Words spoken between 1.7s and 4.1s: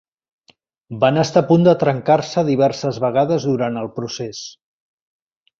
trencar-se diverses vegades durant el